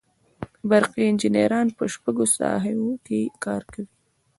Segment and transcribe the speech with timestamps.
[0.69, 3.85] برقي انجینران په شپږو ساحو کې کار کوي.